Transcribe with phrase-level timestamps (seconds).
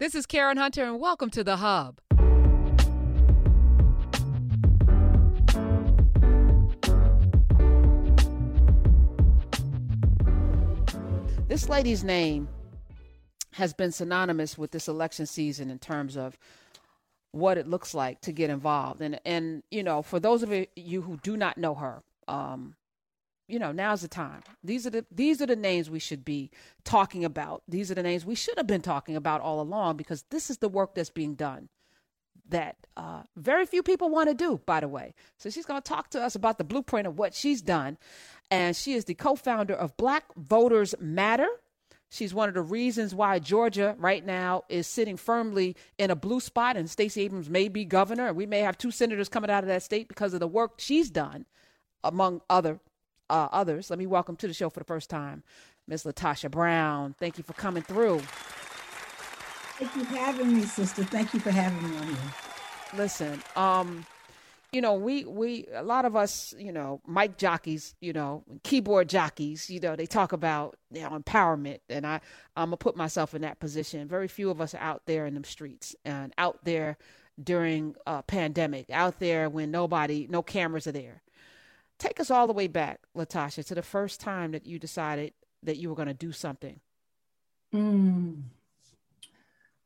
[0.00, 2.00] This is Karen Hunter, and welcome to The Hub.
[11.46, 12.48] This lady's name
[13.52, 16.36] has been synonymous with this election season in terms of
[17.30, 19.00] what it looks like to get involved.
[19.00, 22.74] And and you know, for those of you who do not know her, um,
[23.46, 24.42] you know, now's the time.
[24.62, 26.50] These are the these are the names we should be
[26.84, 27.62] talking about.
[27.68, 30.58] These are the names we should have been talking about all along because this is
[30.58, 31.68] the work that's being done
[32.48, 35.14] that uh, very few people want to do, by the way.
[35.38, 37.98] So she's going to talk to us about the blueprint of what she's done.
[38.50, 41.48] And she is the co founder of Black Voters Matter.
[42.10, 46.38] She's one of the reasons why Georgia right now is sitting firmly in a blue
[46.38, 48.28] spot, and Stacey Abrams may be governor.
[48.28, 50.74] And We may have two senators coming out of that state because of the work
[50.76, 51.46] she's done,
[52.04, 52.78] among other
[53.30, 53.90] uh, others.
[53.90, 55.42] Let me welcome to the show for the first time,
[55.86, 56.04] Ms.
[56.04, 57.14] Latosha Brown.
[57.18, 58.20] Thank you for coming through.
[59.78, 61.04] Thank you for having me, sister.
[61.04, 62.16] Thank you for having me on here.
[62.96, 64.06] Listen, um,
[64.72, 69.08] you know, we we a lot of us, you know, mic jockeys, you know, keyboard
[69.08, 72.20] jockeys, you know, they talk about you know empowerment, and I
[72.56, 74.08] I'm gonna put myself in that position.
[74.08, 76.96] Very few of us are out there in the streets and out there
[77.42, 81.22] during a pandemic, out there when nobody, no cameras are there.
[81.98, 85.76] Take us all the way back, Latosha, to the first time that you decided that
[85.76, 86.80] you were going to do something.
[87.72, 88.42] Mm.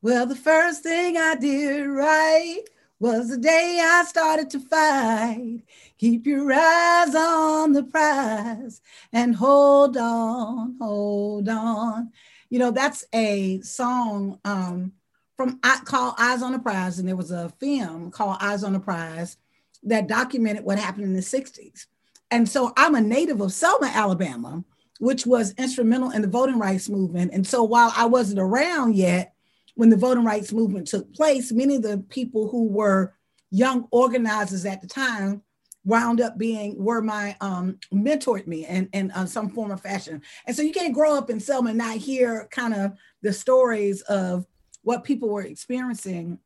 [0.01, 2.63] Well, the first thing I did right
[2.99, 5.61] was the day I started to fight.
[5.97, 8.81] Keep your eyes on the prize
[9.13, 12.11] and hold on, hold on.
[12.49, 14.93] You know, that's a song um,
[15.37, 18.79] from called Eyes on the Prize, and there was a film called Eyes on the
[18.79, 19.37] Prize
[19.83, 21.85] that documented what happened in the 60s.
[22.31, 24.63] And so I'm a native of Selma, Alabama,
[24.99, 27.31] which was instrumental in the voting rights movement.
[27.33, 29.33] And so while I wasn't around yet
[29.75, 33.13] when the voting rights movement took place, many of the people who were
[33.51, 35.41] young organizers at the time
[35.85, 40.21] wound up being were my um mentored me in, in uh, some form of fashion
[40.45, 44.01] and so you can't grow up in selma and not hear kind of the stories
[44.01, 44.45] of
[44.83, 46.37] what people were experiencing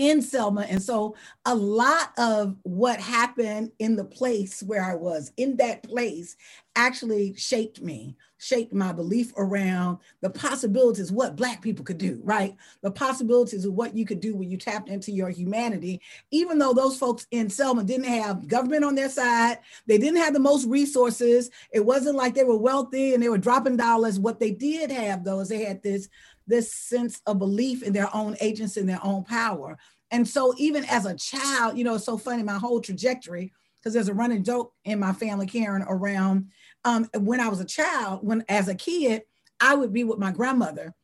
[0.00, 0.62] in Selma.
[0.62, 5.82] And so a lot of what happened in the place where I was, in that
[5.82, 6.36] place,
[6.74, 12.56] actually shaped me, shaped my belief around the possibilities what Black people could do, right?
[12.82, 16.72] The possibilities of what you could do when you tapped into your humanity, even though
[16.72, 20.66] those folks in Selma didn't have government on their side, they didn't have the most
[20.66, 21.50] resources.
[21.72, 24.18] It wasn't like they were wealthy and they were dropping dollars.
[24.18, 26.08] What they did have, though, is they had this
[26.46, 29.78] this sense of belief in their own agency and their own power.
[30.10, 33.94] And so, even as a child, you know, it's so funny, my whole trajectory, because
[33.94, 36.48] there's a running joke in my family, Karen, around
[36.84, 39.22] um, when I was a child, when as a kid,
[39.60, 40.94] I would be with my grandmother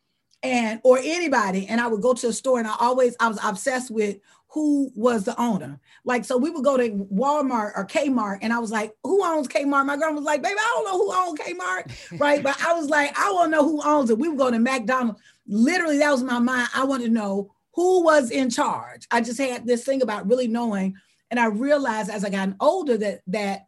[0.42, 3.38] and or anybody, and I would go to a store, and I always I was
[3.42, 5.78] obsessed with who was the owner.
[6.04, 9.48] Like, so we would go to Walmart or Kmart, and I was like, who owns
[9.48, 9.86] Kmart?
[9.86, 12.42] My grandma was like, baby, I don't know who owns Kmart, right?
[12.42, 14.18] but I was like, I want to know who owns it.
[14.18, 15.20] We would go to McDonald's.
[15.46, 16.68] Literally, that was my mind.
[16.74, 19.06] I wanted to know who was in charge.
[19.10, 20.94] I just had this thing about really knowing.
[21.30, 23.65] And I realized as I got older that that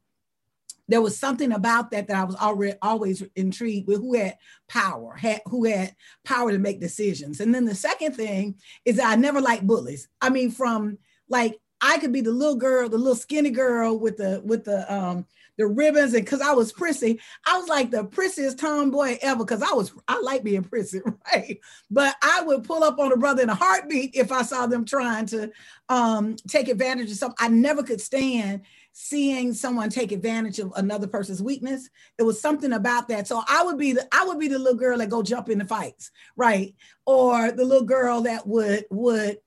[0.89, 4.39] there was something about that that I was already always intrigued with who had
[4.69, 5.95] power, had, who had
[6.25, 7.41] power to make decisions.
[7.41, 10.09] And then the second thing is that I never liked bullies.
[10.21, 14.17] I mean, from like I could be the little girl, the little skinny girl with
[14.17, 15.27] the with the um
[15.59, 19.63] the ribbons and because I was prissy, I was like the prissiest tomboy ever because
[19.63, 21.01] I was I like being prissy,
[21.35, 21.59] right?
[21.91, 24.85] But I would pull up on a brother in a heartbeat if I saw them
[24.85, 25.51] trying to
[25.89, 27.37] um, take advantage of something.
[27.39, 28.63] I never could stand
[28.93, 31.89] seeing someone take advantage of another person's weakness.
[32.19, 33.27] It was something about that.
[33.29, 35.59] So I would be the I would be the little girl that go jump in
[35.59, 36.75] the fights, right?
[37.07, 39.39] Or the little girl that would would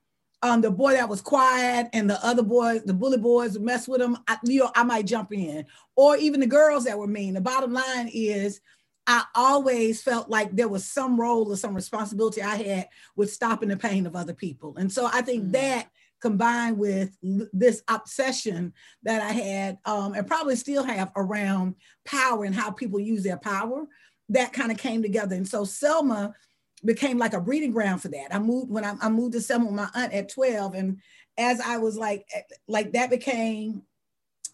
[0.44, 4.02] um, the boy that was quiet and the other boys, the bully boys, mess with
[4.02, 5.66] him, I, you know, I might jump in.
[5.96, 7.36] Or even the girls that were mean.
[7.36, 8.60] The bottom line is,
[9.06, 13.70] I always felt like there was some role or some responsibility I had with stopping
[13.70, 14.78] the pain of other people.
[14.78, 15.52] And so I think mm.
[15.52, 15.90] that
[16.22, 18.74] combined with this obsession
[19.04, 21.76] that I had um, and probably still have around
[22.06, 23.86] power and how people use their power,
[24.30, 25.36] that kind of came together.
[25.36, 26.34] And so Selma
[26.86, 28.34] became like a breeding ground for that.
[28.34, 30.76] I moved when I, I moved to Selma with my aunt at 12.
[30.76, 30.98] And
[31.38, 32.26] as I was like,
[32.68, 33.84] like that became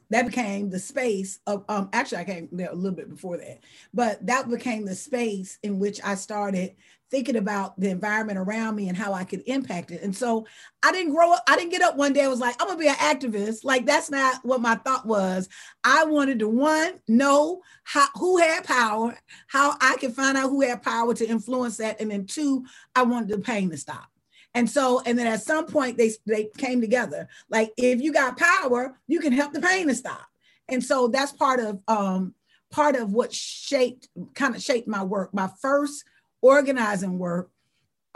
[0.09, 3.59] that became the space of um actually I came there a little bit before that,
[3.94, 6.75] but that became the space in which I started
[7.09, 10.01] thinking about the environment around me and how I could impact it.
[10.01, 10.45] And so
[10.83, 12.80] I didn't grow up, I didn't get up one day, I was like, I'm gonna
[12.80, 13.63] be an activist.
[13.63, 15.48] Like that's not what my thought was.
[15.83, 19.18] I wanted to one, know how who had power,
[19.48, 22.01] how I could find out who had power to influence that.
[22.01, 22.65] And then two,
[22.95, 24.09] I wanted the pain to stop.
[24.53, 27.27] And so, and then at some point they they came together.
[27.49, 30.25] Like if you got power, you can help the pain to stop.
[30.67, 32.33] And so that's part of um
[32.71, 35.33] part of what shaped kind of shaped my work.
[35.33, 36.03] My first
[36.41, 37.51] organizing work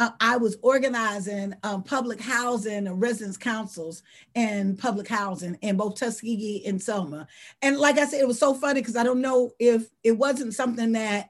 [0.02, 4.02] uh, I was organizing um, public housing and residence councils
[4.34, 7.28] and public housing in both Tuskegee and Selma.
[7.62, 10.56] And like I said, it was so funny because I don't know if it wasn't
[10.56, 11.30] something that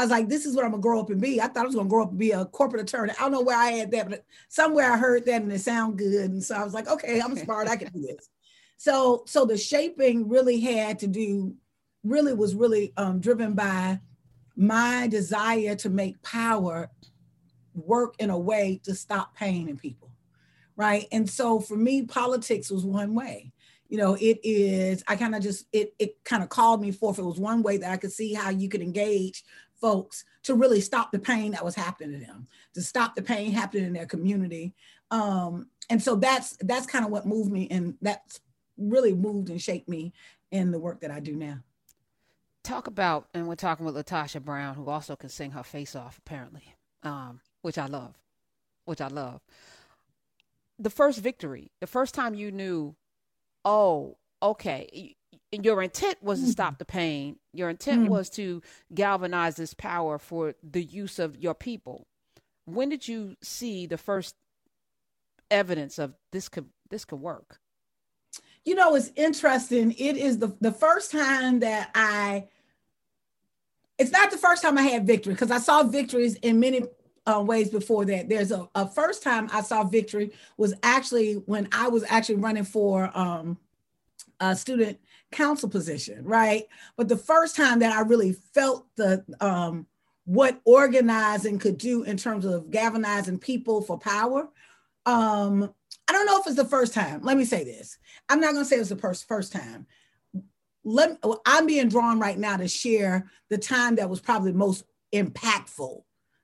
[0.00, 1.42] I was like, this is what I'm gonna grow up and be.
[1.42, 3.12] I thought I was gonna grow up and be a corporate attorney.
[3.18, 5.98] I don't know where I had that, but somewhere I heard that and it sounded
[5.98, 6.30] good.
[6.30, 8.28] And so I was like, okay, I'm smart, I can do this.
[8.78, 11.54] So, so the shaping really had to do,
[12.02, 14.00] really was really um, driven by
[14.56, 16.88] my desire to make power
[17.74, 20.10] work in a way to stop pain in people.
[20.76, 21.08] Right.
[21.12, 23.52] And so for me, politics was one way.
[23.90, 27.18] You know, it is, I kind of just, it, it kind of called me forth.
[27.18, 29.44] It was one way that I could see how you could engage
[29.80, 33.52] folks to really stop the pain that was happening to them, to stop the pain
[33.52, 34.74] happening in their community.
[35.10, 38.40] Um, and so that's that's kind of what moved me, and that's
[38.78, 40.12] really moved and shaped me
[40.50, 41.60] in the work that I do now
[42.62, 46.18] talk about, and we're talking with Latosha Brown, who also can sing her face off,
[46.18, 48.16] apparently, um, which I love,
[48.84, 49.40] which I love.
[50.78, 52.94] The first victory, the first time you knew,
[53.64, 55.16] oh, okay,
[55.52, 57.36] your intent was to stop the pain.
[57.52, 58.08] Your intent mm.
[58.08, 58.62] was to
[58.94, 62.06] galvanize this power for the use of your people.
[62.66, 64.36] When did you see the first
[65.50, 67.60] evidence of this could this could work?
[68.64, 69.92] you know, it's interesting.
[69.92, 72.46] It is the, the first time that I,
[73.98, 76.82] it's not the first time I had victory because I saw victories in many
[77.26, 78.28] uh, ways before that.
[78.28, 82.64] There's a, a, first time I saw victory was actually when I was actually running
[82.64, 83.58] for um,
[84.40, 84.98] a student
[85.32, 86.64] council position, right?
[86.96, 89.86] But the first time that I really felt the um,
[90.24, 94.48] what organizing could do in terms of galvanizing people for power
[95.06, 95.72] um,
[96.08, 97.20] I don't know if it's the first time.
[97.22, 97.98] Let me say this.
[98.28, 99.86] I'm not going to say it's the first first time.
[100.84, 104.84] Let I'm being drawn right now to share the time that was probably most
[105.14, 106.02] impactful.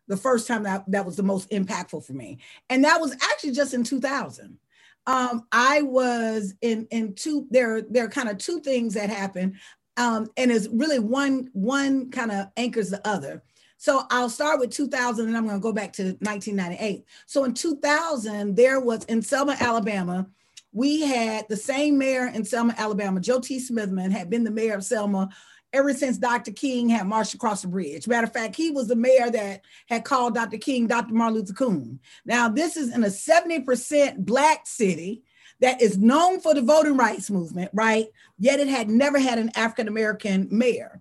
[0.08, 2.38] The first time that, that was the most impactful for me.
[2.70, 4.58] And that was actually just in 2000.
[5.06, 9.56] Um, I was in in two there there are kind of two things that happened.
[9.96, 13.42] Um, and it's really one one kind of anchors the other.
[13.78, 17.04] So I'll start with 2000 and I'm going to go back to 1998.
[17.26, 20.26] So in 2000, there was in Selma, Alabama,
[20.72, 23.58] we had the same mayor in Selma, Alabama, Joe T.
[23.58, 25.28] Smitherman had been the mayor of Selma
[25.76, 26.52] ever since Dr.
[26.52, 28.08] King had marched across the bridge.
[28.08, 30.58] Matter of fact, he was the mayor that had called Dr.
[30.58, 31.14] King Dr.
[31.14, 32.00] Martin Luther King.
[32.24, 35.22] Now, this is in a 70% Black city
[35.60, 38.06] that is known for the voting rights movement, right?
[38.38, 41.00] Yet it had never had an African American mayor.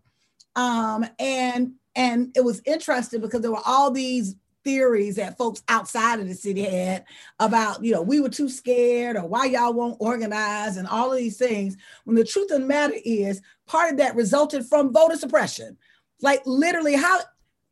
[0.55, 6.19] Um, and and it was interesting because there were all these theories that folks outside
[6.19, 7.05] of the city had
[7.39, 11.17] about, you know, we were too scared or why y'all won't organize and all of
[11.17, 11.77] these things.
[12.03, 15.77] When the truth of the matter is, part of that resulted from voter suppression.
[16.21, 17.19] Like literally, how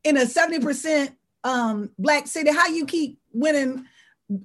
[0.05, 1.13] in a 70%
[1.43, 3.85] um, black city, how you keep winning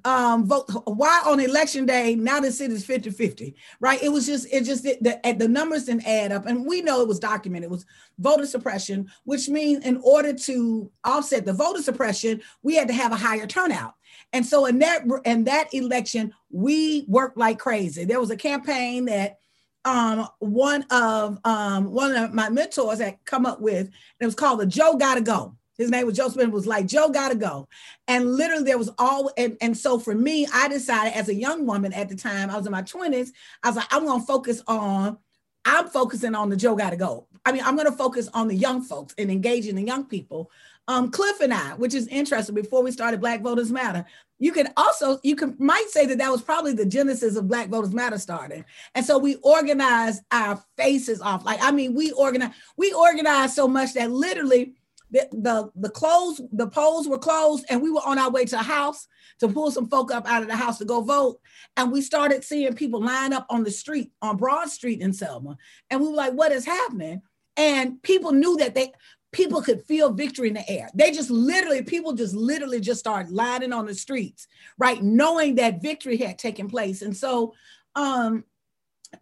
[0.04, 4.02] um vote why on election day now the city's 50 50 right?
[4.02, 6.46] It was just it just the, the, the numbers didn't add up.
[6.46, 7.86] And we know it was documented it was
[8.18, 13.12] voter suppression which means in order to offset the voter suppression we had to have
[13.12, 13.94] a higher turnout.
[14.32, 18.04] And so in that in that election we worked like crazy.
[18.04, 19.38] There was a campaign that
[19.84, 23.90] um, one of um, one of my mentors had come up with
[24.20, 27.08] it was called the joe gotta go his name was Joe Smith, was like, Joe
[27.08, 27.68] gotta go.
[28.08, 31.64] And literally there was all, and, and so for me, I decided as a young
[31.66, 33.30] woman at the time, I was in my 20s,
[33.62, 35.18] I was like, I'm gonna focus on,
[35.64, 37.28] I'm focusing on the Joe gotta go.
[37.46, 40.50] I mean, I'm gonna focus on the young folks and engaging the young people.
[40.88, 44.04] Um, Cliff and I, which is interesting, before we started Black Voters Matter,
[44.38, 47.68] you can also you can might say that that was probably the genesis of black
[47.68, 52.52] voters matter starting and so we organized our faces off like i mean we organized
[52.76, 54.74] we organized so much that literally
[55.10, 58.56] the, the the clothes, the polls were closed, and we were on our way to
[58.56, 59.06] the house
[59.40, 61.40] to pull some folk up out of the house to go vote.
[61.76, 65.56] And we started seeing people line up on the street on Broad Street in Selma,
[65.90, 67.22] and we were like, "What is happening?"
[67.56, 68.92] And people knew that they
[69.32, 70.88] people could feel victory in the air.
[70.94, 74.46] They just literally, people just literally just started lining on the streets,
[74.78, 77.02] right, knowing that victory had taken place.
[77.02, 77.54] And so,
[77.94, 78.44] um,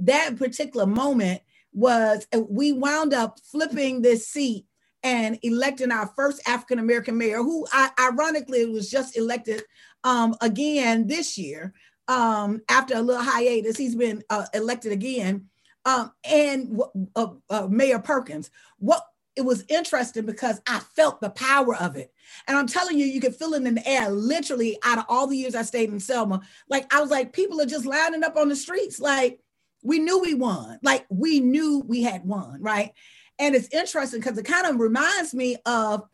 [0.00, 4.64] that particular moment was we wound up flipping this seat
[5.02, 9.62] and electing our first African American mayor, who I, ironically was just elected
[10.04, 11.74] um, again this year
[12.08, 13.76] um, after a little hiatus.
[13.76, 15.46] He's been uh, elected again,
[15.84, 16.80] um, and
[17.14, 18.50] uh, uh, Mayor Perkins.
[18.78, 19.02] What
[19.36, 22.10] it was interesting because I felt the power of it.
[22.48, 25.26] And I'm telling you, you could feel it in the air, literally out of all
[25.26, 26.40] the years I stayed in Selma.
[26.70, 28.98] Like I was like, people are just lining up on the streets.
[28.98, 29.38] Like
[29.82, 30.78] we knew we won.
[30.82, 32.92] Like we knew we had won, right?
[33.38, 36.04] And it's interesting because it kind of reminds me of,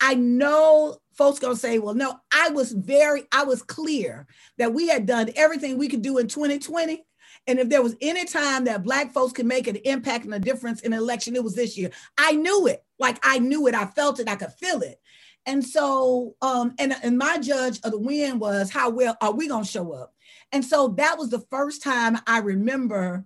[0.00, 4.26] I know folks gonna say, well, no, I was very, I was clear
[4.58, 7.04] that we had done everything we could do in 2020
[7.46, 10.38] and if there was any time that Black folks could make an impact and a
[10.38, 11.90] difference in an election, it was this year.
[12.18, 12.84] I knew it.
[12.98, 13.74] Like I knew it.
[13.74, 14.28] I felt it.
[14.28, 15.00] I could feel it.
[15.44, 19.46] And so, um, and, and my judge of the win was how well are we
[19.46, 20.12] to show up?
[20.50, 23.24] And so that was the first time I remember,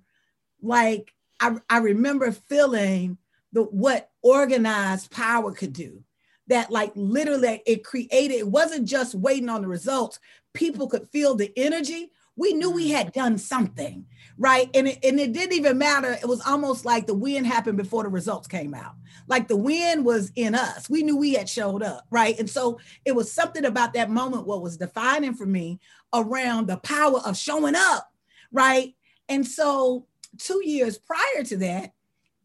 [0.60, 3.16] like, I, I remember feeling
[3.52, 6.02] the what organized power could do.
[6.48, 10.18] That, like, literally, it created, it wasn't just waiting on the results.
[10.52, 13.20] People could feel the energy we knew we had mm-hmm.
[13.20, 14.06] done something,
[14.38, 14.70] right?
[14.74, 16.12] And it, and it didn't even matter.
[16.12, 18.94] It was almost like the win happened before the results came out.
[19.28, 20.88] Like the win was in us.
[20.88, 22.38] We knew we had showed up, right?
[22.38, 25.80] And so it was something about that moment what was defining for me
[26.14, 28.10] around the power of showing up,
[28.50, 28.94] right?
[29.28, 30.06] And so
[30.38, 31.92] two years prior to that,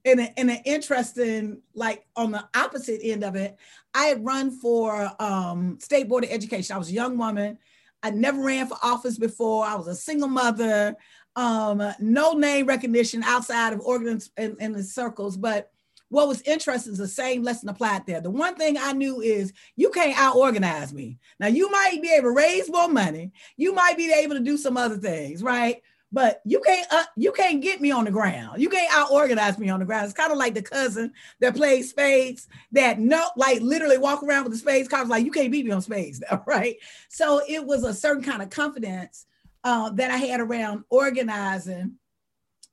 [0.05, 3.57] in, a, in an interesting, like on the opposite end of it,
[3.93, 6.75] I had run for um, state board of education.
[6.75, 7.57] I was a young woman
[8.05, 9.65] I never ran for office before.
[9.65, 10.95] I was a single mother,
[11.35, 15.35] um, no name recognition outside of organs in, the circles.
[15.35, 15.71] But
[16.09, 18.21] what was interesting is the same lesson applied there.
[18.21, 21.17] The one thing I knew is you can't out organize me.
[21.39, 24.55] Now, you might be able to raise more money, you might be able to do
[24.55, 25.81] some other things, right?
[26.15, 28.61] But you can't uh, you can't get me on the ground.
[28.61, 30.05] You can't out organize me on the ground.
[30.05, 34.45] It's kind of like the cousin that plays spades that no like literally walk around
[34.45, 36.77] with the spades cards like you can't beat me on spades right?
[37.09, 39.25] So it was a certain kind of confidence
[39.65, 41.95] uh, that I had around organizing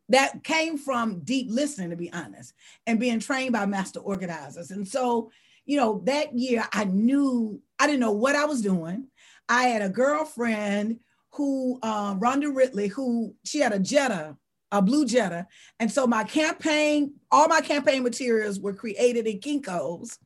[0.09, 2.55] that came from deep listening, to be honest,
[2.87, 4.71] and being trained by master organizers.
[4.71, 5.33] And so,
[5.65, 9.09] you know, that year I knew I didn't know what I was doing.
[9.49, 11.01] I had a girlfriend
[11.33, 14.37] who uh, Rhonda Ridley, who she had a Jetta,
[14.71, 15.47] a blue Jetta,
[15.81, 20.19] and so my campaign, all my campaign materials were created in Kinko's,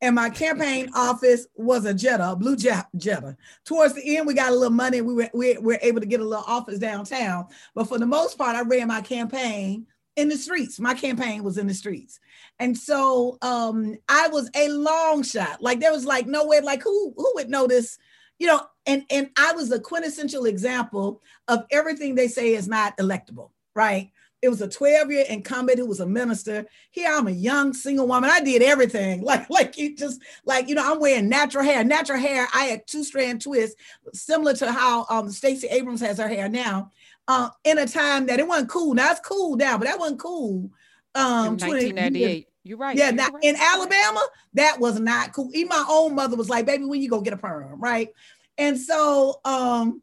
[0.00, 3.36] and my campaign office was a Jetta, a blue Jetta.
[3.64, 5.00] Towards the end, we got a little money.
[5.00, 8.36] We were, we were able to get a little office downtown, but for the most
[8.36, 10.78] part, I ran my campaign in the streets.
[10.78, 12.20] My campaign was in the streets.
[12.58, 15.62] And so um, I was a long shot.
[15.62, 17.98] Like there was like no way, like who who would notice
[18.42, 22.96] you know, and and I was a quintessential example of everything they say is not
[22.96, 24.10] electable, right?
[24.42, 26.66] It was a 12-year incumbent who was a minister.
[26.90, 28.28] Here I'm a young single woman.
[28.28, 29.22] I did everything.
[29.24, 31.84] Like, like you just like, you know, I'm wearing natural hair.
[31.84, 33.76] Natural hair, I had two strand twists,
[34.12, 36.90] similar to how um Stacey Abrams has her hair now.
[37.28, 38.92] Uh, in a time that it wasn't cool.
[38.94, 40.68] Now it's cool now, but that wasn't cool.
[41.14, 42.48] Um, 1998.
[42.64, 42.96] You're right.
[42.96, 43.44] Yeah, You're right.
[43.44, 45.50] in Alabama, that was not cool.
[45.52, 48.10] Even my own mother was like, "Baby, when you go get a perm?" Right?
[48.58, 50.02] And so, um,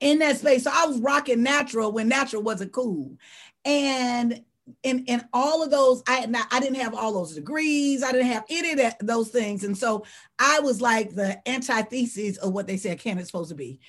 [0.00, 3.16] in that space, so I was rocking natural when natural wasn't cool,
[3.64, 4.42] and
[4.82, 8.02] in in all of those, I not, I didn't have all those degrees.
[8.02, 10.04] I didn't have any of that, those things, and so
[10.38, 13.80] I was like the antithesis of what they said candidate's supposed to be.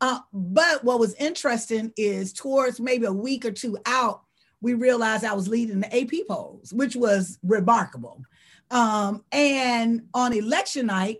[0.00, 4.22] Uh, but what was interesting is towards maybe a week or two out,
[4.60, 8.22] we realized I was leading the AP polls, which was remarkable.
[8.70, 11.18] Um, and on election night,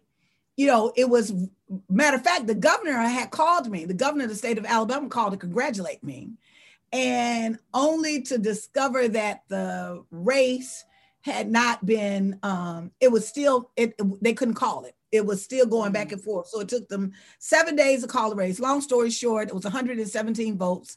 [0.57, 1.33] you know, it was
[1.89, 3.85] matter of fact, the governor had called me.
[3.85, 6.33] The governor of the state of Alabama called to congratulate me,
[6.93, 10.85] and only to discover that the race
[11.23, 12.39] had not been.
[12.43, 13.71] Um, it was still.
[13.77, 14.95] It they couldn't call it.
[15.13, 16.49] It was still going back and forth.
[16.49, 18.59] So it took them seven days to call the race.
[18.59, 20.97] Long story short, it was 117 votes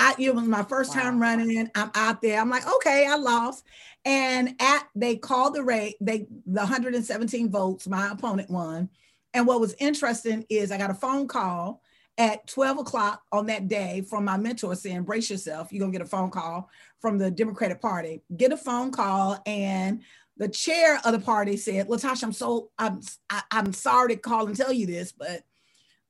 [0.00, 1.02] I, it was my first wow.
[1.02, 1.70] time running.
[1.74, 2.40] I'm out there.
[2.40, 3.66] I'm like, okay, I lost.
[4.06, 8.88] And at they called the rate, they the 117 votes, my opponent won.
[9.34, 11.82] And what was interesting is I got a phone call
[12.18, 16.02] at 12 o'clock on that day from my mentor saying, brace yourself, you're gonna get
[16.02, 16.68] a phone call
[17.00, 18.22] from the Democratic Party.
[18.36, 20.02] Get a phone call, and
[20.36, 24.14] the chair of the party said, Latosha, I'm so I'm I, am i am sorry
[24.14, 25.42] to call and tell you this, but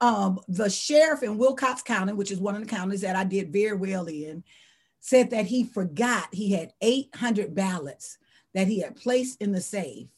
[0.00, 3.52] um, the sheriff in Wilcox County, which is one of the counties that I did
[3.52, 4.42] very well in,
[5.00, 8.18] said that he forgot he had 800 ballots
[8.54, 10.08] that he had placed in the safe.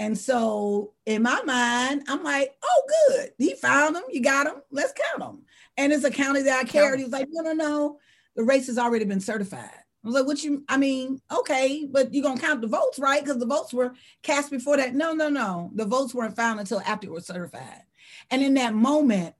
[0.00, 3.32] And so in my mind, I'm like, oh, good.
[3.36, 4.02] He found them.
[4.10, 4.62] You got them.
[4.70, 5.42] Let's count them.
[5.76, 6.98] And it's a county that I carried.
[6.98, 7.98] He was like, no, no, no.
[8.34, 9.70] the race has already been certified.
[10.02, 13.22] I was like, what you, I mean, okay, but you're gonna count the votes, right?
[13.22, 13.92] Because the votes were
[14.22, 14.94] cast before that.
[14.94, 15.70] No, no, no.
[15.74, 17.82] The votes weren't found until after it was certified.
[18.30, 19.34] And in that moment,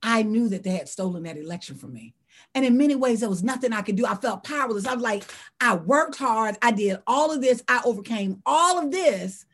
[0.00, 2.14] I knew that they had stolen that election from me.
[2.54, 4.06] And in many ways, there was nothing I could do.
[4.06, 4.86] I felt powerless.
[4.86, 5.24] I was like,
[5.60, 6.56] I worked hard.
[6.62, 7.64] I did all of this.
[7.66, 9.44] I overcame all of this.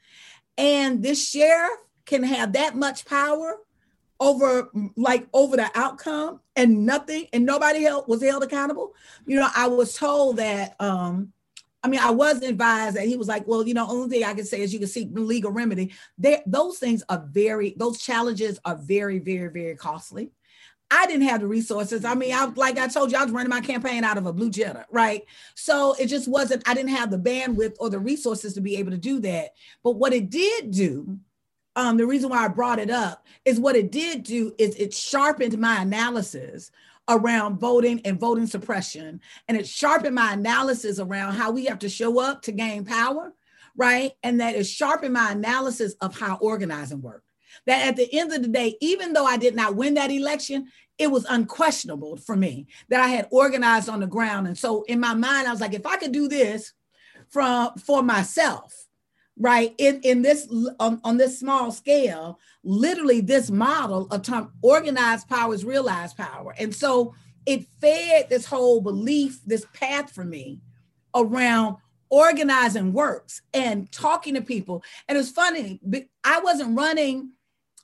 [0.60, 3.56] And this sheriff can have that much power
[4.20, 8.94] over like over the outcome and nothing and nobody was held accountable.
[9.26, 11.32] You know i was told that um
[11.82, 14.34] i mean i was advised that he was like well you know only thing i
[14.34, 15.92] can say is you can seek legal remedy.
[16.18, 20.30] There those things are very those challenges are very very very costly
[20.90, 22.04] I didn't have the resources.
[22.04, 24.32] I mean, I like I told you, I was running my campaign out of a
[24.32, 25.24] blue Jetta, right?
[25.54, 28.90] So it just wasn't, I didn't have the bandwidth or the resources to be able
[28.90, 29.50] to do that.
[29.84, 31.20] But what it did do
[31.76, 34.92] um, the reason why I brought it up is what it did do is it
[34.92, 36.70] sharpened my analysis
[37.08, 39.20] around voting and voting suppression.
[39.48, 43.32] And it sharpened my analysis around how we have to show up to gain power,
[43.76, 44.12] right?
[44.22, 47.29] And that it sharpened my analysis of how organizing worked.
[47.66, 50.68] That at the end of the day, even though I did not win that election,
[50.98, 54.46] it was unquestionable for me that I had organized on the ground.
[54.46, 56.72] And so in my mind, I was like, if I could do this
[57.28, 58.74] from for myself,
[59.40, 60.46] right in, in this
[60.78, 66.54] on, on this small scale literally this model of time organized power is realized power
[66.58, 67.14] and so
[67.46, 70.60] it fed this whole belief this path for me
[71.14, 71.76] around
[72.10, 75.80] organizing works and talking to people and it was funny
[76.22, 77.30] i wasn't running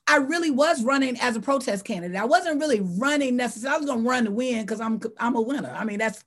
[0.07, 3.87] i really was running as a protest candidate i wasn't really running necessarily i was
[3.87, 6.23] going to run to win because i'm i'm a winner i mean that's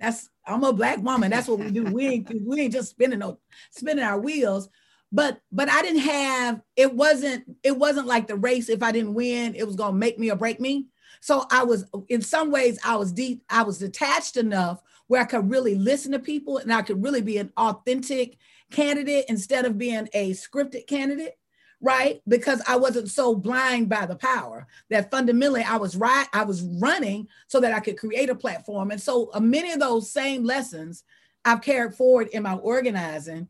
[0.00, 1.30] that's I'm a black woman.
[1.30, 1.84] That's what we do.
[1.84, 3.38] We ain't we ain't just spinning no
[3.70, 4.68] spinning our wheels.
[5.12, 8.68] But but I didn't have it wasn't it wasn't like the race.
[8.68, 10.86] If I didn't win, it was gonna make me or break me.
[11.20, 13.42] So I was in some ways I was deep.
[13.48, 17.22] I was detached enough where I could really listen to people and I could really
[17.22, 18.38] be an authentic
[18.70, 21.38] candidate instead of being a scripted candidate
[21.80, 22.22] right?
[22.26, 26.62] Because i wasn't so blind by the power that fundamentally i was right i was
[26.62, 28.90] running so that i could create a platform.
[28.90, 31.04] And so uh, many of those same lessons
[31.44, 33.48] i've carried forward in my organizing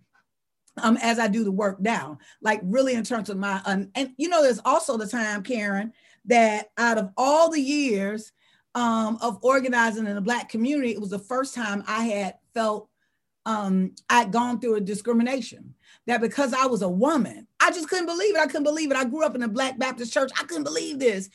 [0.83, 4.11] um, as i do the work now like really in terms of my um, and
[4.17, 5.93] you know there's also the time karen
[6.25, 8.33] that out of all the years
[8.75, 12.89] um, of organizing in the black community it was the first time i had felt
[13.47, 15.75] um, i'd gone through a discrimination
[16.07, 18.41] that because I was a woman, I just couldn't believe it.
[18.41, 18.97] I couldn't believe it.
[18.97, 20.31] I grew up in a Black Baptist church.
[20.39, 21.31] I couldn't believe this.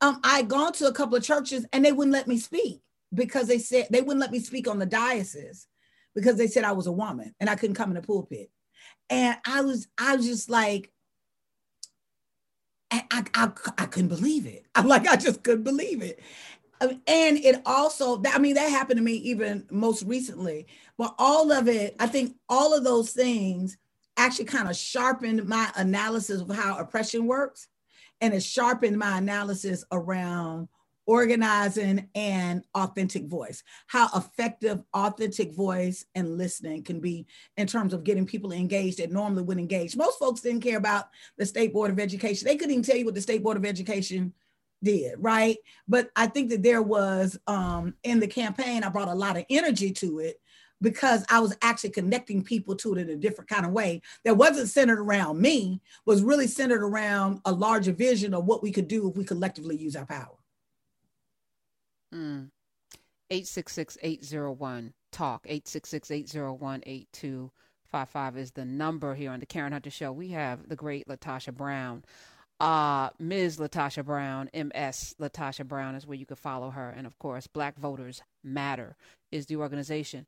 [0.00, 2.80] Um, I'd gone to a couple of churches and they wouldn't let me speak
[3.14, 5.66] because they said they wouldn't let me speak on the diocese
[6.14, 8.50] because they said I was a woman and I couldn't come in the pulpit.
[9.10, 10.92] And I was, I was just like,
[12.90, 14.66] I, I, I, I couldn't believe it.
[14.74, 16.20] I'm like, I just couldn't believe it.
[16.80, 20.66] Um, and it also, I mean, that happened to me even most recently.
[20.96, 23.76] But all of it, I think all of those things
[24.18, 27.68] actually kind of sharpened my analysis of how oppression works
[28.20, 30.68] and it sharpened my analysis around
[31.06, 37.26] organizing and authentic voice how effective authentic voice and listening can be
[37.56, 39.96] in terms of getting people engaged that normally wouldn't engage.
[39.96, 41.06] Most folks didn't care about
[41.38, 42.46] the state board of education.
[42.46, 44.34] They couldn't even tell you what the state board of education
[44.82, 45.56] did right?
[45.86, 49.44] But i think that there was um, in the campaign i brought a lot of
[49.50, 50.40] energy to it
[50.80, 54.36] because I was actually connecting people to it in a different kind of way that
[54.36, 58.88] wasn't centered around me, was really centered around a larger vision of what we could
[58.88, 60.36] do if we collectively use our power.
[62.14, 62.50] Mm.
[63.30, 70.12] 866-801 talk 866-801-8255 is the number here on the Karen Hunter show.
[70.12, 72.04] We have the great Latosha Brown.
[72.60, 73.58] Uh, Ms.
[73.58, 76.90] Latosha Brown, MS Latosha Brown is where you can follow her.
[76.90, 78.96] And of course, Black Voters Matter
[79.30, 80.26] is the organization.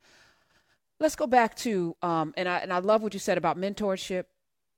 [1.00, 4.24] Let's go back to um, and I and I love what you said about mentorship.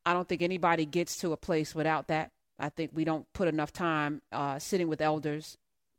[0.06, 2.30] I don't think anybody gets to a place without that.
[2.60, 5.58] I think we don't put enough time uh, sitting with elders.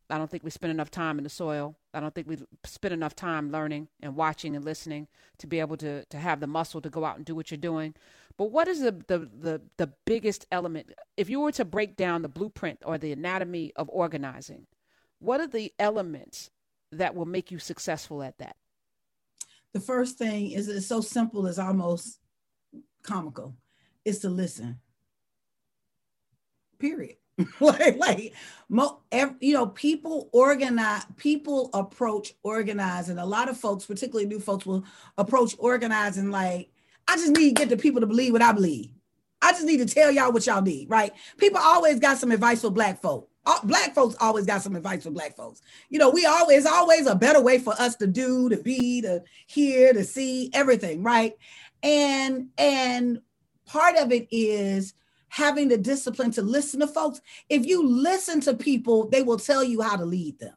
[0.10, 1.76] I don't think we spend enough time in the soil.
[1.94, 5.08] I don't think we spend enough time learning and watching and listening
[5.40, 7.58] to be able to to have the muscle to go out and do what you're
[7.58, 7.94] doing.
[8.38, 10.94] But what is the the the, the biggest element?
[11.18, 14.68] If you were to break down the blueprint or the anatomy of organizing,
[15.20, 16.50] what are the elements
[16.94, 18.56] that will make you successful at that?
[19.74, 22.20] The first thing is it's so simple as almost
[23.02, 23.56] comical
[24.06, 24.80] is to listen.
[26.80, 27.18] Period.
[27.60, 28.34] Like like
[28.70, 33.18] mo, every, you know people organize people approach organizing.
[33.18, 34.86] A lot of folks particularly new folks will
[35.18, 36.70] approach organizing like
[37.08, 38.92] i just need to get the people to believe what i believe.
[39.42, 41.12] I just need to tell y'all what y'all need right?
[41.38, 45.04] People always got some advice for black folk all, black folks always got some advice
[45.04, 45.62] for black folks.
[45.90, 49.22] You know, we always always a better way for us to do, to be, to
[49.48, 51.34] hear, to see everything, right?
[51.82, 53.22] And and
[53.66, 54.94] part of it is
[55.28, 57.20] having the discipline to listen to folks.
[57.50, 60.54] If you listen to people, they will tell you how to lead them.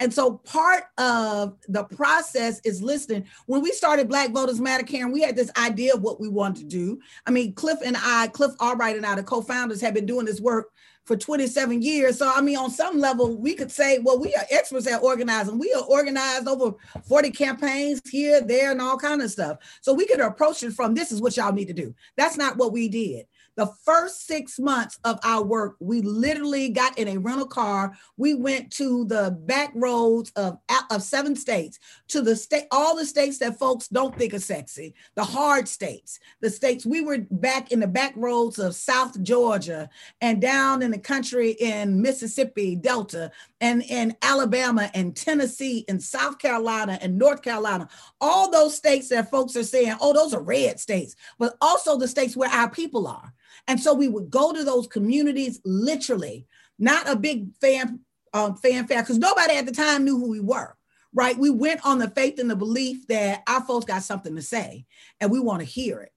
[0.00, 3.26] And so part of the process is listening.
[3.46, 6.60] When we started Black Voters Matter, Karen, we had this idea of what we wanted
[6.60, 7.00] to do.
[7.26, 10.40] I mean, Cliff and I, Cliff Albright and I, the co-founders, have been doing this
[10.40, 10.72] work
[11.04, 12.18] for 27 years.
[12.18, 15.58] So, I mean, on some level, we could say, well, we are experts at organizing.
[15.58, 19.58] We are organized over 40 campaigns here, there, and all kind of stuff.
[19.80, 21.94] So we could approach it from this is what y'all need to do.
[22.16, 23.26] That's not what we did.
[23.56, 27.96] The first six months of our work, we literally got in a rental car.
[28.16, 30.58] We went to the back roads of,
[30.90, 34.94] of seven states, to the state, all the states that folks don't think are sexy,
[35.14, 36.84] the hard states, the states.
[36.84, 39.88] We were back in the back roads of South Georgia
[40.20, 46.38] and down in the country in Mississippi, Delta, and in Alabama and Tennessee and South
[46.38, 47.88] Carolina and North Carolina,
[48.20, 52.08] all those states that folks are saying, oh, those are red states, but also the
[52.08, 53.32] states where our people are.
[53.66, 56.46] And so we would go to those communities literally,
[56.78, 58.00] not a big fan
[58.32, 60.76] um, fanfare, because nobody at the time knew who we were,
[61.12, 61.38] right?
[61.38, 64.86] We went on the faith and the belief that our folks got something to say
[65.20, 66.12] and we want to hear it,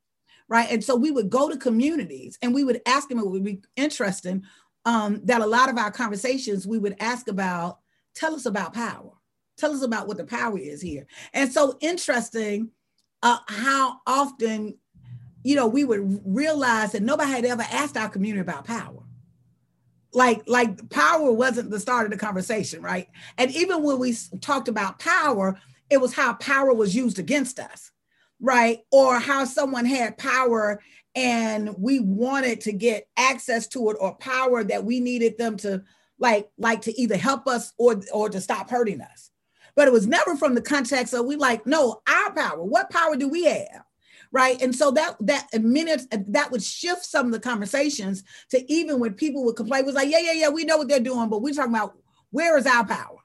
[0.49, 0.69] right?
[0.71, 3.61] And so we would go to communities and we would ask them, it would be
[3.75, 4.43] interesting
[4.85, 7.79] um, that a lot of our conversations we would ask about,
[8.15, 9.11] tell us about power.
[9.57, 11.07] Tell us about what the power is here.
[11.33, 12.69] And so interesting
[13.23, 14.77] uh, how often
[15.47, 19.01] you know, we would realize that nobody had ever asked our community about power.
[20.11, 23.07] Like, like power wasn't the start of the conversation, right?
[23.37, 25.57] And even when we talked about power,
[25.89, 27.91] it was how power was used against us,
[28.41, 28.79] right?
[28.91, 30.81] Or how someone had power
[31.15, 35.81] and we wanted to get access to it or power that we needed them to
[36.19, 39.31] like like to either help us or or to stop hurting us
[39.75, 43.15] but it was never from the context of we like no our power what power
[43.15, 43.86] do we have
[44.31, 44.61] right?
[44.61, 49.13] And so that that minutes that would shift some of the conversations to even when
[49.13, 51.53] people would complain was like yeah yeah yeah we know what they're doing but we're
[51.53, 51.97] talking about
[52.31, 53.17] where is our power?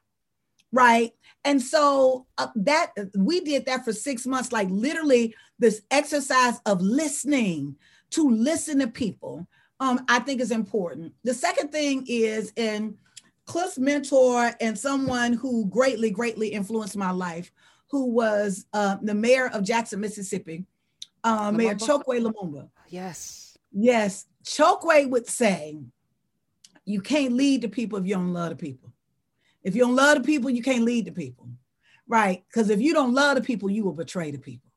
[0.70, 1.12] Right?
[1.44, 6.80] And so uh, that we did that for six months like literally this exercise of
[6.80, 7.76] listening
[8.10, 9.46] to listen to people
[9.80, 11.12] um, i think is important.
[11.24, 12.96] The second thing is in
[13.46, 17.50] cliff's mentor and someone who greatly greatly influenced my life
[17.90, 20.64] who was uh, the mayor of jackson mississippi
[21.24, 22.68] uh, Mayor Chokwe Lumumba.
[22.88, 23.56] Yes.
[23.72, 24.26] Yes.
[24.44, 25.78] Chokwe would say,
[26.84, 28.92] you can't lead the people if you don't love the people.
[29.62, 31.48] If you don't love the people, you can't lead the people.
[32.08, 32.42] Right?
[32.48, 34.72] Because if you don't love the people, you will betray the people.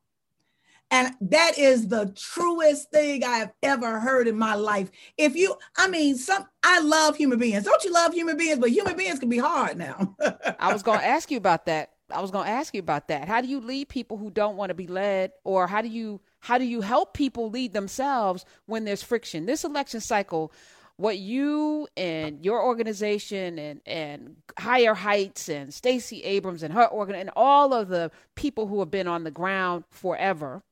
[0.90, 4.90] And that is the truest thing I have ever heard in my life.
[5.18, 7.64] If you, I mean, some I love human beings.
[7.64, 8.60] Don't you love human beings?
[8.60, 10.14] But human beings can be hard now.
[10.60, 11.90] I was gonna ask you about that.
[12.08, 13.26] I was gonna ask you about that.
[13.26, 16.20] How do you lead people who don't want to be led, or how do you
[16.46, 19.46] how do you help people lead themselves when there's friction?
[19.46, 20.52] This election cycle,
[20.96, 27.16] what you and your organization and and Higher Heights and Stacey Abrams and her organ
[27.16, 30.62] and all of the people who have been on the ground forever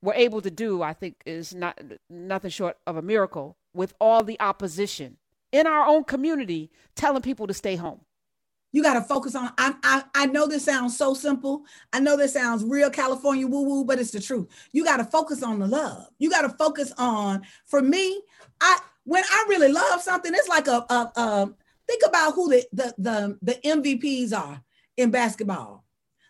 [0.00, 4.24] were able to do, I think, is not nothing short of a miracle with all
[4.24, 5.18] the opposition
[5.52, 8.00] in our own community telling people to stay home.
[8.72, 9.50] You got to focus on.
[9.56, 11.64] I, I I know this sounds so simple.
[11.92, 14.48] I know this sounds real California woo woo, but it's the truth.
[14.72, 16.06] You got to focus on the love.
[16.18, 17.42] You got to focus on.
[17.64, 18.22] For me,
[18.60, 21.50] I when I really love something, it's like a, a, a
[21.86, 24.62] think about who the, the the the MVPs are
[24.98, 25.84] in basketball.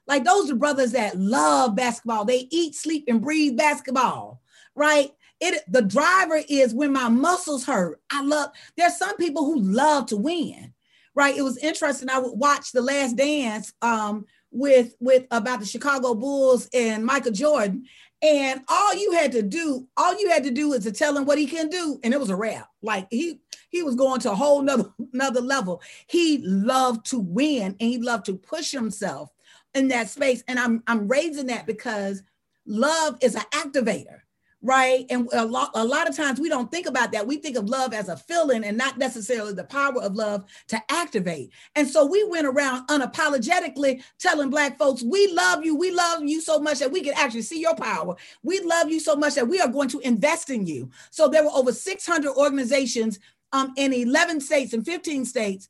[0.06, 2.24] Like those are brothers that love basketball.
[2.24, 4.40] They eat, sleep, and breathe basketball,
[4.76, 5.10] right?
[5.40, 8.00] It the driver is when my muscles hurt.
[8.12, 8.50] I love.
[8.76, 10.72] There's some people who love to win
[11.18, 11.36] right?
[11.36, 12.08] It was interesting.
[12.08, 17.32] I would watch The Last Dance um, with with about the Chicago Bulls and Michael
[17.32, 17.86] Jordan,
[18.22, 21.24] and all you had to do, all you had to do is to tell him
[21.24, 22.68] what he can do, and it was a wrap.
[22.82, 25.82] Like he he was going to a whole nother another level.
[26.06, 29.30] He loved to win and he loved to push himself
[29.74, 30.44] in that space.
[30.46, 32.22] And I'm I'm raising that because
[32.64, 34.20] love is an activator
[34.62, 35.06] right?
[35.08, 37.26] And a lot, a lot of times we don't think about that.
[37.26, 40.82] We think of love as a feeling and not necessarily the power of love to
[40.90, 41.52] activate.
[41.76, 45.76] And so we went around unapologetically telling Black folks, we love you.
[45.76, 48.16] We love you so much that we can actually see your power.
[48.42, 50.90] We love you so much that we are going to invest in you.
[51.10, 53.20] So there were over 600 organizations
[53.52, 55.68] um, in 11 states and 15 states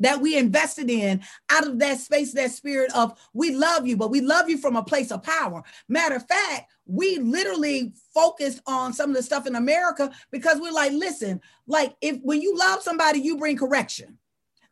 [0.00, 4.10] that we invested in out of that space, that spirit of we love you, but
[4.10, 5.62] we love you from a place of power.
[5.88, 10.72] Matter of fact, we literally focused on some of the stuff in America because we're
[10.72, 14.18] like, listen, like if when you love somebody, you bring correction.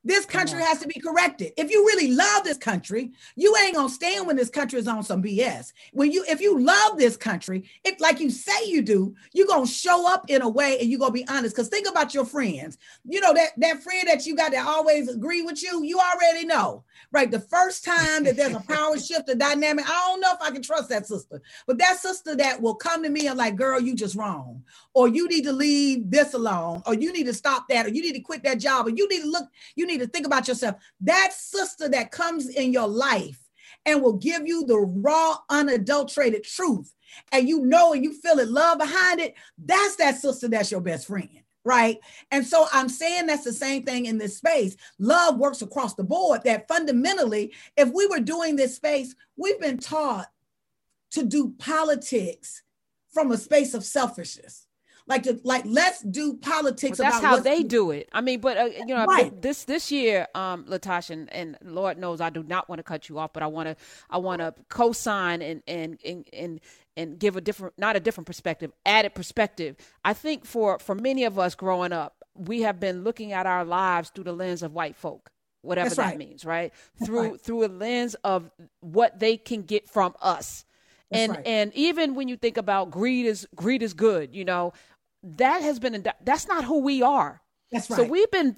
[0.07, 1.53] This country has to be corrected.
[1.57, 5.03] If you really love this country, you ain't gonna stand when this country is on
[5.03, 5.73] some BS.
[5.92, 9.66] When you, if you love this country, if like you say you do, you're gonna
[9.66, 11.57] show up in a way and you're gonna be honest.
[11.57, 12.79] Because think about your friends.
[13.05, 15.83] You know that that friend that you got that always agree with you.
[15.83, 17.29] You already know, right?
[17.29, 19.87] The first time that there's a power shift, a dynamic.
[19.88, 23.03] I don't know if I can trust that sister, but that sister that will come
[23.03, 24.62] to me and like, girl, you just wrong,
[24.95, 28.03] or you need to leave this alone, or you need to stop that, or you
[28.03, 30.48] need to quit that job, or you need to look, you need to think about
[30.48, 30.76] yourself.
[31.00, 33.38] That sister that comes in your life
[33.85, 36.92] and will give you the raw, unadulterated truth,
[37.32, 40.80] and you know and you feel it, love behind it, that's that sister that's your
[40.80, 41.28] best friend.
[41.64, 41.98] Right.
[42.30, 44.76] And so I'm saying that's the same thing in this space.
[45.00, 49.78] Love works across the board, that fundamentally, if we were doing this space, we've been
[49.78, 50.30] taught
[51.11, 52.62] to do politics
[53.11, 54.65] from a space of selfishness
[55.07, 56.99] like to like let's do politics.
[56.99, 58.09] Well, that's how they do it.
[58.12, 59.40] I mean, but uh, you know, right.
[59.40, 63.09] this this year, um, Latosha, and, and, Lord knows I do not want to cut
[63.09, 63.77] you off, but I want to
[64.11, 66.61] I want to co-sign and and and and
[66.97, 69.77] and give a different not a different perspective, added perspective.
[70.05, 73.64] I think for for many of us growing up, we have been looking at our
[73.64, 75.31] lives through the lens of white folk
[75.62, 76.19] whatever That's that right.
[76.19, 76.73] means, right?
[76.99, 77.40] That's through right.
[77.40, 80.64] through a lens of what they can get from us.
[81.11, 81.47] That's and right.
[81.47, 84.73] and even when you think about greed is greed is good, you know,
[85.36, 87.42] that has been that's not who we are.
[87.72, 87.96] That's right.
[87.96, 88.56] So we've been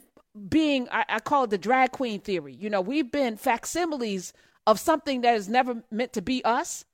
[0.48, 2.54] being I, I call it the drag queen theory.
[2.54, 4.33] You know, we've been facsimiles
[4.66, 6.85] of something that is never meant to be us,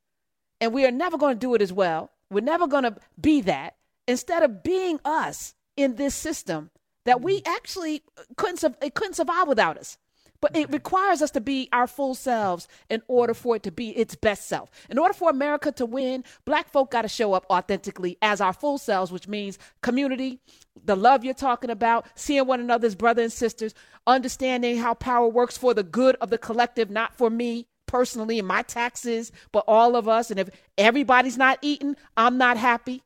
[0.61, 2.11] and we are never going to do it as well.
[2.31, 3.77] We're never going to be that.
[4.07, 6.71] Instead of being us in this system
[7.05, 7.53] that we mm-hmm.
[7.55, 8.03] actually
[8.37, 9.99] couldn't it couldn't survive without us.
[10.45, 13.97] But it requires us to be our full selves in order for it to be
[13.97, 14.71] its best self.
[14.91, 18.53] In order for America to win, black folk got to show up authentically as our
[18.53, 20.41] full selves, which means community,
[20.85, 23.75] the love you're talking about, seeing one another's brothers and sisters,
[24.07, 28.47] understanding how power works for the good of the collective, not for me personally and
[28.47, 30.31] my taxes, but all of us.
[30.31, 33.03] And if everybody's not eating, I'm not happy.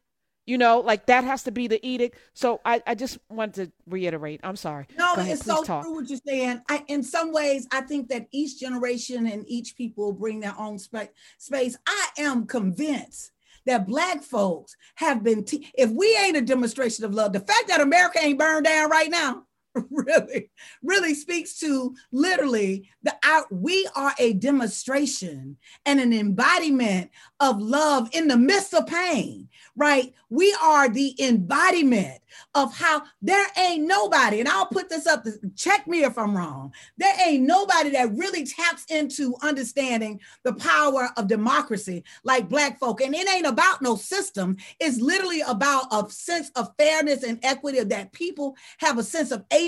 [0.49, 2.17] You know, like that has to be the edict.
[2.33, 4.41] So I, I just wanted to reiterate.
[4.43, 4.87] I'm sorry.
[4.97, 5.85] No, ahead, it's so talk.
[5.85, 6.63] true what you're saying.
[6.71, 10.79] I, in some ways, I think that each generation and each people bring their own
[10.79, 11.77] spa- space.
[11.87, 13.33] I am convinced
[13.67, 17.69] that black folks have been, te- if we ain't a demonstration of love, the fact
[17.69, 19.45] that America ain't burned down right now,
[19.91, 20.51] really,
[20.83, 23.51] really speaks to literally the out.
[23.51, 27.11] We are a demonstration and an embodiment
[27.41, 30.12] of love in the midst of pain right?
[30.29, 32.21] We are the embodiment
[32.55, 35.25] of how there ain't nobody, and I'll put this up,
[35.57, 36.75] check me if I'm wrong.
[36.99, 43.01] There ain't nobody that really taps into understanding the power of democracy like Black folk.
[43.01, 47.83] And it ain't about no system, it's literally about a sense of fairness and equity,
[47.83, 49.67] that people have a sense of agency,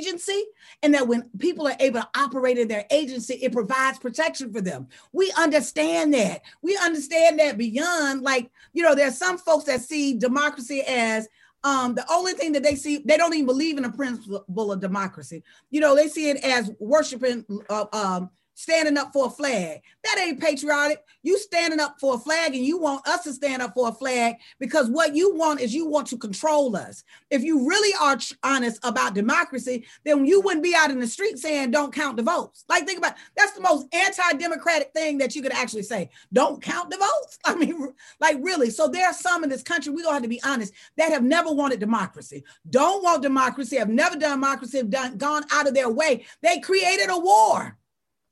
[0.83, 4.61] and that when people are able to operate in their agency, it provides protection for
[4.61, 4.89] them.
[5.13, 6.43] We understand that.
[6.63, 11.29] We understand that beyond, like, you know, there's some folks that see see democracy as
[11.63, 14.81] um, the only thing that they see, they don't even believe in the principle of
[14.81, 15.43] democracy.
[15.71, 18.31] You know, they see it as worshiping uh, um,
[18.61, 19.81] standing up for a flag.
[20.05, 21.03] That ain't patriotic.
[21.23, 23.93] You standing up for a flag and you want us to stand up for a
[23.93, 27.03] flag because what you want is you want to control us.
[27.31, 31.39] If you really are honest about democracy, then you wouldn't be out in the street
[31.39, 32.65] saying don't count the votes.
[32.69, 36.11] Like think about that's the most anti-democratic thing that you could actually say.
[36.33, 37.39] Don't count the votes.
[37.45, 38.71] I mean, like really.
[38.71, 41.25] So there are some in this country, we don't have to be honest, that have
[41.25, 45.75] never wanted democracy, don't want democracy, have never done democracy, have done gone out of
[45.75, 46.27] their way.
[46.43, 47.79] They created a war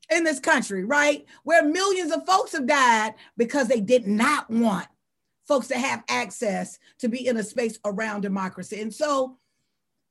[0.09, 1.25] in this country, right?
[1.43, 4.87] Where millions of folks have died because they did not want
[5.47, 8.81] folks to have access to be in a space around democracy.
[8.81, 9.37] And so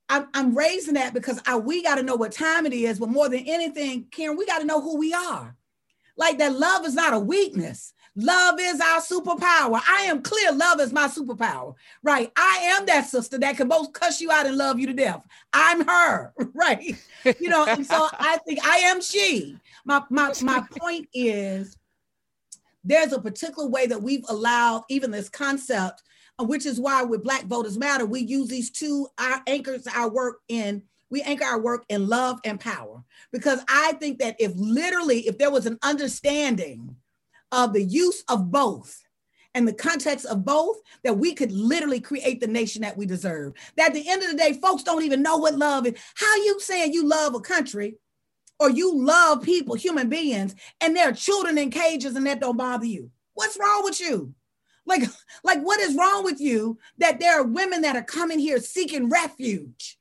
[0.08, 3.08] I'm, I'm raising that because I, we got to know what time it is, but
[3.08, 5.54] more than anything, Karen, we got to know who we are.
[6.18, 7.94] Like that love is not a weakness.
[8.16, 9.80] Love is our superpower.
[9.88, 12.32] I am clear love is my superpower, right?
[12.36, 15.24] I am that sister that can both cuss you out and love you to death.
[15.52, 16.96] I'm her, right?
[17.38, 19.56] You know, and so I think I am she.
[19.84, 21.76] My, my, my point is
[22.82, 26.02] there's a particular way that we've allowed even this concept,
[26.40, 30.38] which is why with Black Voters Matter, we use these two our anchors our work
[30.48, 35.26] in we anchor our work in love and power because i think that if literally
[35.26, 36.96] if there was an understanding
[37.52, 39.02] of the use of both
[39.54, 43.54] and the context of both that we could literally create the nation that we deserve.
[43.76, 45.94] That at the end of the day, folks don't even know what love is.
[46.14, 47.96] How you saying you love a country
[48.60, 52.56] or you love people, human beings, and there are children in cages and that don't
[52.56, 53.10] bother you.
[53.34, 54.34] What's wrong with you?
[54.84, 55.02] Like,
[55.44, 59.08] like what is wrong with you that there are women that are coming here seeking
[59.08, 59.98] refuge,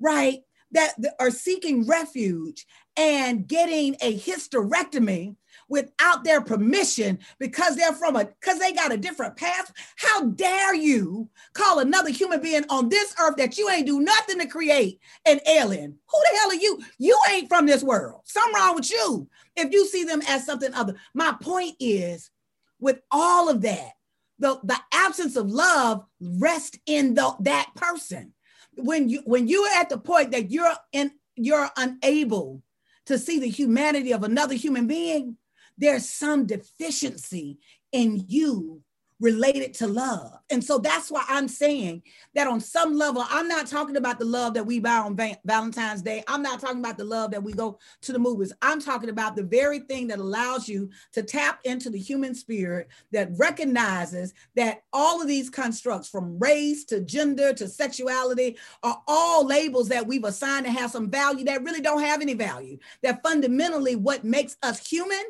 [0.00, 0.40] right?
[0.76, 2.66] That are seeking refuge
[2.98, 5.36] and getting a hysterectomy
[5.68, 9.72] without their permission because they're from a because they got a different path.
[9.96, 14.38] How dare you call another human being on this earth that you ain't do nothing
[14.38, 15.98] to create an alien?
[16.06, 16.78] Who the hell are you?
[16.98, 18.20] You ain't from this world.
[18.24, 20.94] Something wrong with you if you see them as something other.
[21.14, 22.30] My point is,
[22.78, 23.92] with all of that,
[24.38, 28.34] the, the absence of love rests in the, that person.
[28.76, 32.62] When you when you are at the point that you're in you're unable
[33.06, 35.36] to see the humanity of another human being,
[35.78, 37.58] there's some deficiency
[37.92, 38.82] in you
[39.20, 40.38] related to love.
[40.50, 42.02] And so that's why I'm saying
[42.34, 46.02] that on some level, I'm not talking about the love that we buy on Valentine's
[46.02, 46.22] Day.
[46.28, 48.52] I'm not talking about the love that we go to the movies.
[48.60, 52.88] I'm talking about the very thing that allows you to tap into the human spirit
[53.12, 59.46] that recognizes that all of these constructs from race to gender to sexuality are all
[59.46, 62.78] labels that we've assigned to have some value that really don't have any value.
[63.02, 65.24] That fundamentally what makes us human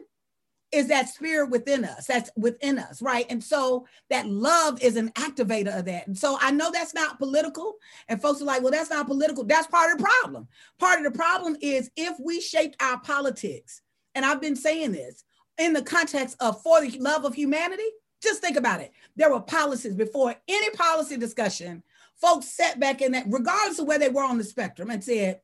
[0.72, 3.26] is that spirit within us that's within us right?
[3.30, 6.06] And so that love is an activator of that.
[6.06, 7.74] And so i know that's not political
[8.08, 9.44] and folks are like well that's not political.
[9.44, 10.48] That's part of the problem.
[10.78, 13.82] Part of the problem is if we shaped our politics
[14.14, 15.24] and i've been saying this
[15.58, 17.88] in the context of for the love of humanity
[18.22, 18.92] just think about it.
[19.14, 21.82] There were policies before any policy discussion
[22.20, 25.40] folks sat back in that regardless of where they were on the spectrum and said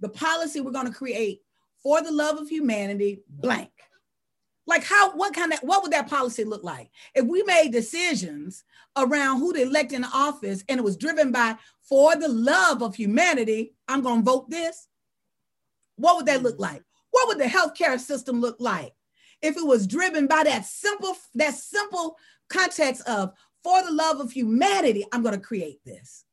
[0.00, 1.42] the policy we're going to create
[1.82, 3.70] for the love of humanity blank
[4.66, 8.64] like how what kind of what would that policy look like if we made decisions
[8.96, 12.94] around who to elect in office and it was driven by for the love of
[12.94, 14.88] humanity, I'm gonna vote this?
[15.96, 16.62] What would that look mm-hmm.
[16.62, 16.82] like?
[17.10, 18.94] What would the healthcare system look like
[19.40, 22.16] if it was driven by that simple that simple
[22.48, 26.24] context of for the love of humanity, I'm gonna create this?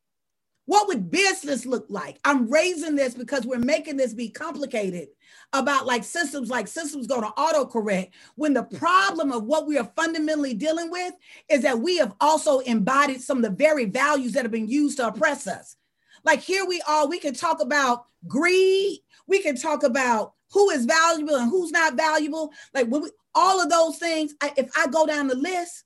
[0.70, 2.20] What would business look like?
[2.24, 5.08] I'm raising this because we're making this be complicated
[5.52, 9.92] about like systems, like systems go to autocorrect when the problem of what we are
[9.96, 11.16] fundamentally dealing with
[11.50, 14.98] is that we have also embodied some of the very values that have been used
[14.98, 15.76] to oppress us.
[16.24, 20.86] Like here we are, we can talk about greed, we can talk about who is
[20.86, 22.54] valuable and who's not valuable.
[22.76, 25.86] Like we, all of those things, I, if I go down the list,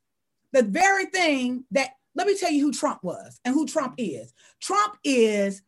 [0.51, 4.33] the very thing that let me tell you who Trump was and who Trump is.
[4.61, 5.61] Trump is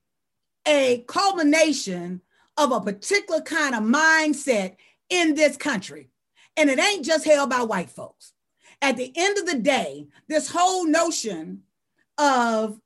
[0.67, 2.21] a culmination
[2.57, 4.75] of a particular kind of mindset
[5.09, 6.09] in this country.
[6.57, 8.33] And it ain't just held by white folks.
[8.81, 11.63] At the end of the day, this whole notion
[12.17, 12.79] of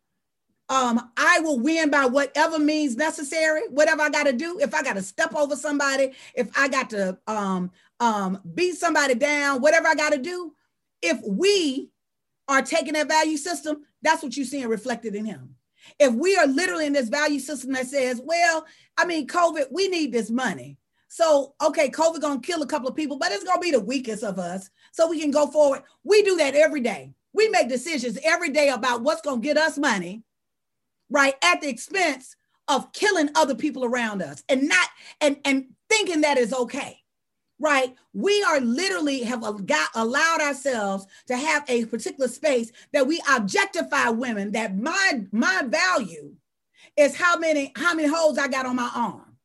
[0.70, 4.60] um, I will win by whatever means necessary, whatever I got to do.
[4.60, 9.16] If I got to step over somebody, if I got to um, um, beat somebody
[9.16, 10.54] down, whatever I got to do.
[11.02, 11.90] If we
[12.50, 15.56] are taking that value system, that's what you're seeing reflected in him.
[16.00, 18.66] If we are literally in this value system that says, well,
[18.98, 20.78] I mean, COVID, we need this money.
[21.08, 24.24] So, okay, COVID gonna kill a couple of people, but it's gonna be the weakest
[24.24, 25.84] of us so we can go forward.
[26.04, 27.14] We do that every day.
[27.34, 30.24] We make decisions every day about what's gonna get us money,
[31.10, 31.36] right?
[31.44, 32.36] At the expense
[32.68, 34.90] of killing other people around us and not
[35.22, 37.02] and and thinking that is okay
[37.60, 37.94] right?
[38.14, 44.10] We are literally have got allowed ourselves to have a particular space that we objectify
[44.10, 44.54] women.
[44.54, 46.36] That my my value
[46.98, 49.38] is how many how many holes I got on my arm,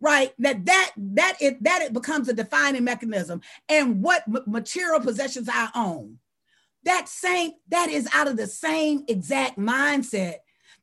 [0.00, 0.32] right?
[0.38, 5.68] That that that it that it becomes a defining mechanism, and what material possessions I
[5.74, 6.18] own.
[6.84, 10.36] That same that is out of the same exact mindset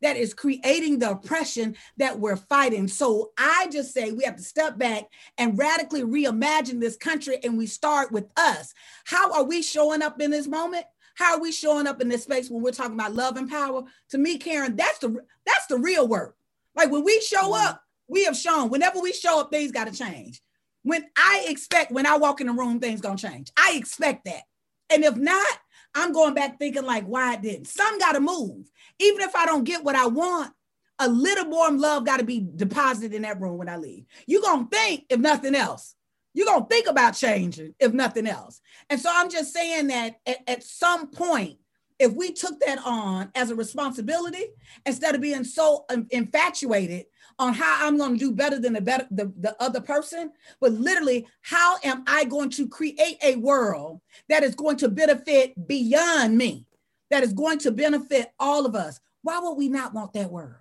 [0.05, 2.87] that is creating the oppression that we're fighting.
[2.87, 5.05] So I just say we have to step back
[5.39, 8.71] and radically reimagine this country, and we start with us.
[9.05, 10.85] How are we showing up in this moment?
[11.15, 13.83] How are we showing up in this space when we're talking about love and power?
[14.09, 16.35] To me, Karen, that's the that's the real work.
[16.75, 17.67] Like when we show mm-hmm.
[17.67, 18.69] up, we have shown.
[18.69, 20.39] Whenever we show up, things got to change.
[20.83, 23.51] When I expect, when I walk in the room, things gonna change.
[23.57, 24.43] I expect that.
[24.91, 25.59] And if not,
[25.95, 27.67] I'm going back thinking like, why it didn't.
[27.67, 28.69] Some got to move.
[28.99, 30.51] Even if I don't get what I want,
[30.99, 34.05] a little more love got to be deposited in that room when I leave.
[34.27, 35.95] You're going to think, if nothing else,
[36.33, 38.61] you're going to think about changing, if nothing else.
[38.89, 41.57] And so I'm just saying that at, at some point,
[41.97, 44.43] if we took that on as a responsibility
[44.85, 47.05] instead of being so um, infatuated
[47.37, 50.71] on how I'm going to do better than the better the, the other person, but
[50.71, 56.37] literally, how am I going to create a world that is going to benefit beyond
[56.37, 56.65] me,
[57.09, 58.99] that is going to benefit all of us?
[59.21, 60.55] Why would we not want that world?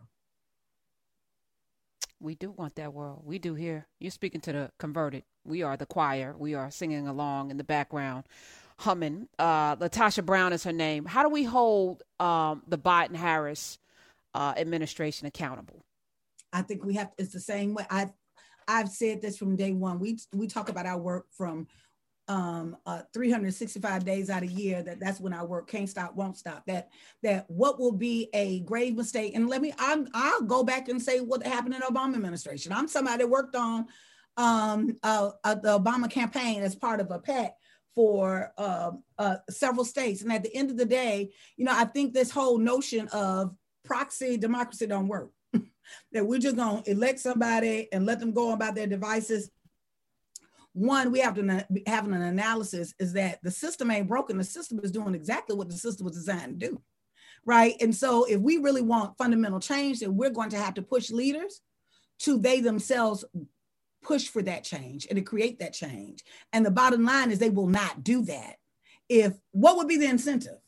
[2.20, 3.22] We do want that world.
[3.24, 3.86] We do here.
[4.00, 5.24] You're speaking to the converted.
[5.44, 6.34] We are the choir.
[6.36, 8.24] We are singing along in the background,
[8.78, 9.28] humming.
[9.38, 11.04] Uh, Latosha Brown is her name.
[11.04, 13.78] How do we hold um, the Biden Harris
[14.32, 15.83] uh, administration accountable?
[16.54, 17.10] I think we have.
[17.18, 17.84] It's the same way.
[17.90, 18.12] I've
[18.66, 19.98] I've said this from day one.
[19.98, 21.66] We we talk about our work from
[22.28, 26.38] um uh 365 days out of year that that's when our work can't stop won't
[26.38, 26.88] stop that
[27.22, 31.02] that what will be a grave mistake and let me I'm, i'll go back and
[31.02, 33.88] say what happened in the obama administration i'm somebody that worked on
[34.38, 37.56] um uh, uh the obama campaign as part of a PAC
[37.94, 41.84] for uh, uh, several states and at the end of the day you know i
[41.84, 45.28] think this whole notion of proxy democracy don't work
[46.12, 49.50] that we're just going to elect somebody and let them go about their devices.
[50.72, 54.38] One we have to have an analysis is that the system ain't broken.
[54.38, 56.82] The system is doing exactly what the system was designed to do
[57.46, 57.74] right?
[57.80, 61.10] And so if we really want fundamental change then we're going to have to push
[61.10, 61.60] leaders
[62.20, 63.24] to they themselves
[64.02, 66.22] push for that change and to create that change.
[66.52, 68.56] And the bottom line is they will not do that.
[69.08, 70.58] If what would be the incentive?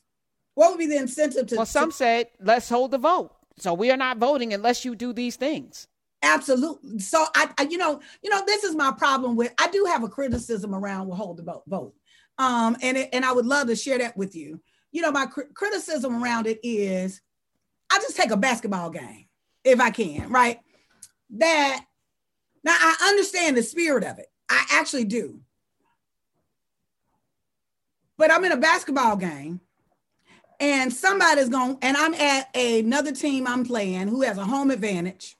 [0.55, 3.73] What would be the incentive to well some to, said let's hold the vote so
[3.73, 5.87] we are not voting unless you do these things
[6.23, 6.99] Absolutely.
[6.99, 9.53] So I, I, you know, you know, this is my problem with.
[9.59, 11.93] I do have a criticism around will hold the vote, vote,
[12.37, 14.59] um, and it, and I would love to share that with you.
[14.91, 17.21] You know, my cr- criticism around it is,
[17.91, 19.27] I just take a basketball game
[19.63, 20.59] if I can, right?
[21.37, 21.85] That
[22.63, 24.27] now I understand the spirit of it.
[24.49, 25.41] I actually do.
[28.17, 29.61] But I'm in a basketball game
[30.59, 35.37] and somebody's going, and I'm at another team I'm playing who has a home advantage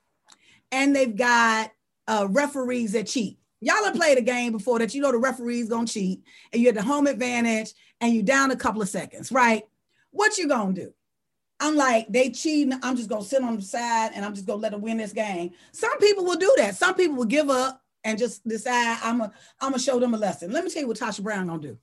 [0.72, 1.72] and they've got
[2.08, 3.40] uh, referees that cheat.
[3.60, 6.68] Y'all have played a game before that you know the referee's gonna cheat, and you
[6.68, 9.64] have the home advantage, and you down a couple of seconds, right?
[10.12, 10.94] What you gonna do?
[11.60, 12.78] I'm like, they cheating.
[12.84, 15.14] I'm just gonna sit on the side and I'm just gonna let them win this
[15.14, 15.52] game.
[15.72, 16.76] Some people will do that.
[16.76, 20.18] Some people will give up and just decide I'm a I'm gonna show them a
[20.18, 20.52] lesson.
[20.52, 21.78] Let me tell you what Tasha Brown gonna do.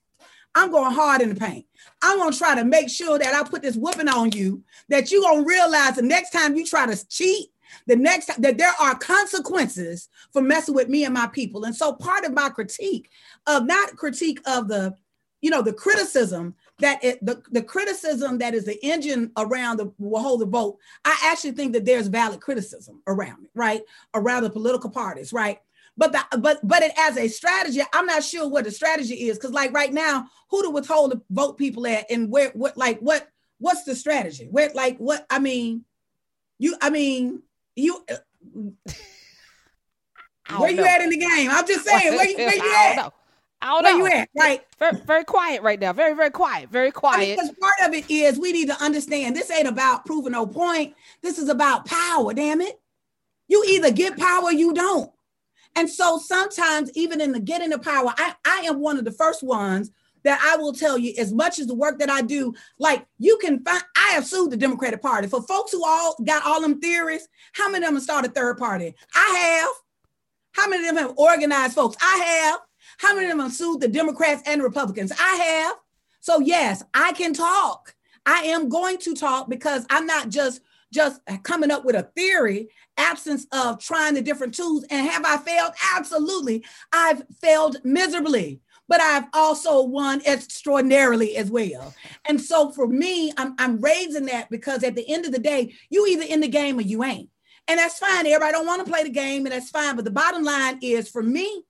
[0.55, 1.67] I'm going hard in the paint.
[2.03, 5.23] I'm gonna try to make sure that I put this whooping on you that you're
[5.23, 7.49] gonna realize the next time you try to cheat
[7.87, 11.65] the next time that there are consequences for messing with me and my people.
[11.65, 13.11] And so part of my critique
[13.47, 14.95] of not critique of the,
[15.41, 19.93] you know, the criticism that it, the, the criticism that is the engine around the
[19.99, 23.83] will hold the vote, I actually think that there's valid criticism around it, right?
[24.15, 25.59] Around the political parties, right?
[25.97, 29.39] But the, but but it as a strategy, I'm not sure what the strategy is
[29.39, 32.99] because like right now, who to withhold the vote people at and where what like
[33.01, 33.29] what
[33.59, 34.49] what's the strategy?
[34.51, 35.85] Where like what I mean,
[36.59, 37.43] you I mean
[37.77, 38.17] you uh,
[40.59, 41.51] where you at in the game?
[41.51, 42.97] I'm just saying, where you, where you at?
[42.97, 43.13] Know.
[43.65, 44.05] I don't Where know.
[44.05, 44.29] you at?
[44.39, 44.61] Right.
[44.79, 45.95] Very, very quiet right now.
[45.95, 46.69] Very, very quiet.
[46.69, 47.37] Very quiet.
[47.37, 50.95] Because part of it is we need to understand this ain't about proving no point.
[51.23, 52.79] This is about power, damn it.
[53.49, 55.11] You either get power or you don't.
[55.77, 59.13] And so sometimes, even in the getting the power, I, I am one of the
[59.13, 59.91] first ones
[60.25, 63.39] that I will tell you, as much as the work that I do, like you
[63.41, 65.29] can find, I have sued the Democratic Party.
[65.29, 68.59] For folks who all got all them theories, how many of them start a third
[68.59, 68.95] party?
[69.15, 69.69] I have.
[70.53, 71.97] How many of them have organized folks?
[72.01, 72.61] I have.
[72.99, 75.13] How many of them have sued the Democrats and Republicans?
[75.19, 75.77] I have.
[76.21, 77.95] So yes, I can talk.
[78.25, 80.61] I am going to talk because I'm not just
[80.95, 85.37] just coming up with a theory absence of trying the different tools and have i
[85.37, 91.95] failed absolutely i've failed miserably but I've also won extraordinarily as well.
[92.27, 95.75] And so for me, I'm, I'm raising that because at the end of the day,
[95.89, 97.31] you either in the game or you ain't.
[97.67, 98.27] And that's fine.
[98.27, 99.97] Everybody don't want to play the game, and that's fine.
[99.97, 101.65] But the bottom line is for me,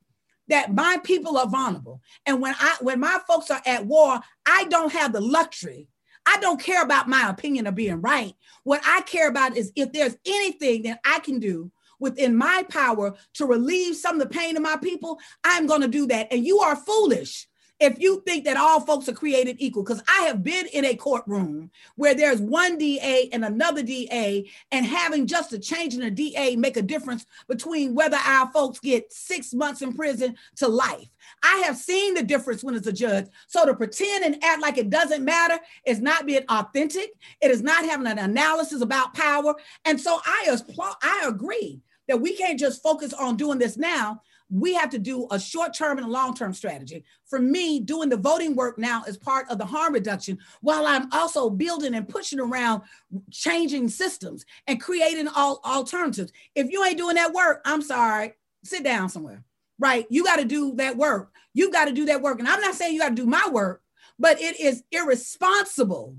[0.48, 2.00] that my people are vulnerable.
[2.26, 5.88] And when I when my folks are at war, I don't have the luxury.
[6.26, 8.34] I don't care about my opinion of being right.
[8.62, 11.70] What I care about is if there's anything that I can do
[12.00, 15.88] within my power to relieve some of the pain of my people, I'm going to
[15.88, 16.28] do that.
[16.30, 17.46] And you are foolish
[17.80, 20.94] if you think that all folks are created equal, because I have been in a
[20.94, 26.10] courtroom where there's one DA and another DA, and having just a change in a
[26.10, 31.08] DA make a difference between whether our folks get six months in prison to life.
[31.45, 33.26] I have seen the difference when it's a judge.
[33.47, 37.12] So to pretend and act like it doesn't matter is not being authentic.
[37.42, 39.55] It is not having an analysis about power.
[39.84, 44.22] And so I applaud, I agree that we can't just focus on doing this now.
[44.51, 47.05] We have to do a short term and a long term strategy.
[47.26, 51.11] For me, doing the voting work now is part of the harm reduction, while I'm
[51.12, 52.82] also building and pushing around
[53.30, 56.32] changing systems and creating all alternatives.
[56.55, 59.42] If you ain't doing that work, I'm sorry, sit down somewhere,
[59.78, 60.06] right?
[60.10, 61.32] You got to do that work.
[61.52, 62.38] You got to do that work.
[62.38, 63.82] And I'm not saying you got to do my work,
[64.18, 66.16] but it is irresponsible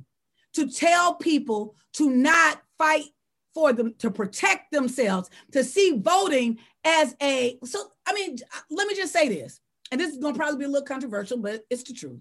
[0.54, 3.06] to tell people to not fight
[3.54, 8.38] for them to protect themselves, to see voting as a so I mean,
[8.70, 9.60] let me just say this,
[9.92, 12.20] and this is gonna probably be a little controversial, but it's the truth.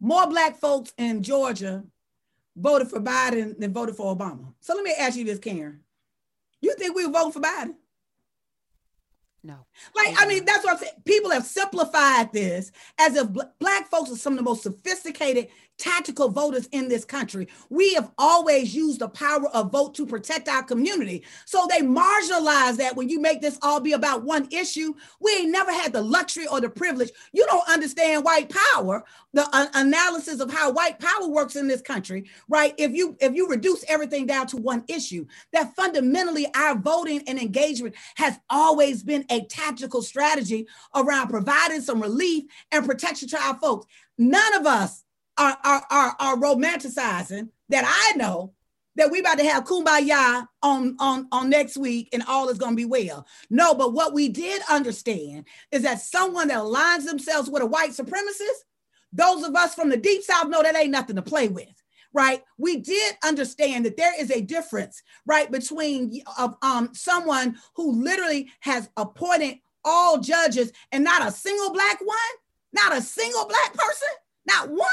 [0.00, 1.84] More black folks in Georgia
[2.56, 4.52] voted for Biden than voted for Obama.
[4.60, 5.80] So let me ask you this, Karen.
[6.60, 7.74] You think we were voting for Biden?
[9.42, 9.66] No.
[9.96, 10.92] Like, I mean, that's what I'm saying.
[11.04, 15.48] People have simplified this as if bl- black folks are some of the most sophisticated
[15.80, 17.48] tactical voters in this country.
[17.70, 21.24] We have always used the power of vote to protect our community.
[21.46, 24.94] So they marginalize that when you make this all be about one issue.
[25.20, 27.10] We ain't never had the luxury or the privilege.
[27.32, 31.82] You don't understand white power, the uh, analysis of how white power works in this
[31.82, 32.74] country, right?
[32.76, 37.38] If you if you reduce everything down to one issue, that fundamentally our voting and
[37.38, 43.56] engagement has always been a tactical strategy around providing some relief and protection to our
[43.58, 43.86] folks.
[44.18, 45.04] None of us
[45.40, 48.52] are, are, are, are romanticizing that I know
[48.96, 52.72] that we about to have kumbaya on, on, on next week and all is going
[52.72, 53.26] to be well.
[53.48, 57.92] No, but what we did understand is that someone that aligns themselves with a white
[57.92, 58.66] supremacist,
[59.12, 61.68] those of us from the deep south know that ain't nothing to play with.
[62.12, 68.02] Right, we did understand that there is a difference, right, between uh, um, someone who
[68.02, 72.18] literally has appointed all judges and not a single black one,
[72.72, 74.08] not a single black person,
[74.44, 74.88] not one,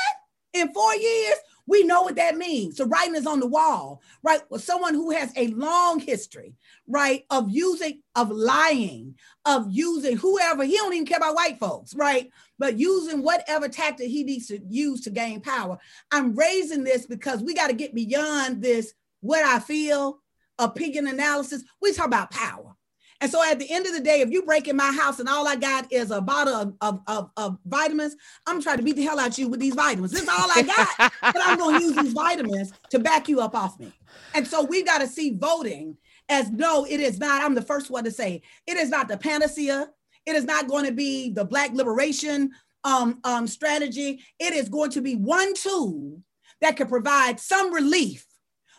[0.54, 1.36] in four years,
[1.68, 2.78] we know what that means.
[2.78, 4.42] So writing is on the wall, right?
[4.50, 6.56] Well, someone who has a long history,
[6.88, 11.94] right, of using, of lying, of using whoever, he don't even care about white folks,
[11.94, 12.32] right?
[12.58, 15.78] But using whatever tactic he needs to use to gain power.
[16.10, 20.20] I'm raising this because we got to get beyond this, what I feel,
[20.58, 21.64] opinion analysis.
[21.82, 22.77] We talk about power.
[23.20, 25.28] And so at the end of the day, if you break in my house and
[25.28, 28.16] all I got is a bottle of, of, of, of vitamins,
[28.46, 30.12] I'm trying to beat the hell out of you with these vitamins.
[30.12, 31.12] This is all I got.
[31.22, 33.92] but I'm going to use these vitamins to back you up off me.
[34.36, 35.98] And so we got to see voting
[36.30, 37.44] as no, it is not.
[37.44, 39.90] I'm the first one to say it is not the panacea.
[40.26, 42.52] It is not going to be the Black liberation
[42.84, 44.22] um, um, strategy.
[44.40, 46.22] It is going to be one tool
[46.62, 48.26] that can provide some relief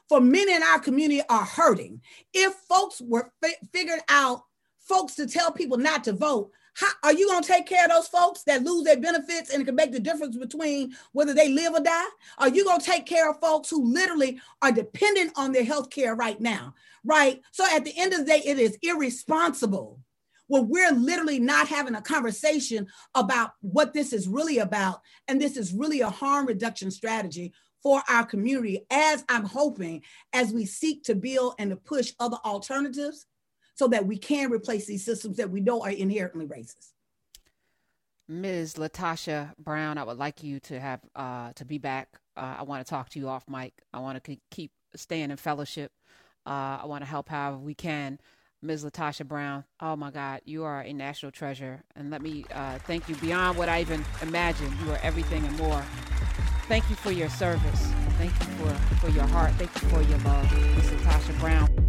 [0.09, 2.01] for many in our community are hurting.
[2.33, 4.43] If folks were fi- figured out
[4.81, 7.91] folks to tell people not to vote, how are you going to take care of
[7.91, 11.49] those folks that lose their benefits and it can make the difference between whether they
[11.49, 12.07] live or die?
[12.39, 15.91] Are you going to take care of folks who literally are dependent on their health
[15.91, 16.75] care right now?
[17.05, 17.43] Right.
[17.51, 19.99] So at the end of the day, it is irresponsible
[20.47, 25.01] when we're literally not having a conversation about what this is really about.
[25.27, 27.53] And this is really a harm reduction strategy
[27.83, 30.03] for our community as I'm hoping
[30.33, 33.27] as we seek to build and to push other alternatives
[33.75, 36.93] so that we can replace these systems that we know are inherently racist.
[38.29, 38.75] Ms.
[38.75, 42.09] Latosha Brown, I would like you to have uh, to be back.
[42.37, 43.73] Uh, I want to talk to you off mic.
[43.95, 45.93] I want to keep staying in fellowship.
[46.45, 48.19] Uh, I want to help however we can.
[48.61, 48.85] Ms.
[48.85, 51.85] Latosha Brown, oh my God, you are a national treasure.
[51.95, 54.73] And let me uh, thank you beyond what I even imagined.
[54.85, 55.85] You are everything and more
[56.69, 57.93] Thank you for your service.
[58.19, 59.53] Thank you for, for your heart.
[59.55, 60.51] Thank you for your love.
[60.77, 61.88] This is Tasha Brown.